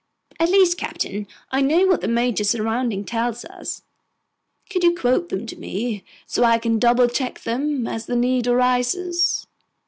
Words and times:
"At 0.39 0.49
least, 0.49 0.79
captain, 0.79 1.27
I 1.51 1.61
know 1.61 1.85
what 1.85 2.01
the 2.01 2.07
major 2.07 2.43
soundings 2.43 3.05
tell 3.07 3.29
us." 3.45 3.83
"Could 4.67 4.83
you 4.83 4.95
quote 4.95 5.29
them 5.29 5.45
to 5.45 5.55
me, 5.55 6.03
so 6.25 6.43
I 6.43 6.57
can 6.57 6.79
double 6.79 7.07
check 7.07 7.41
them 7.41 7.85
as 7.85 8.07
the 8.07 8.15
need 8.15 8.47
arises?" 8.47 9.45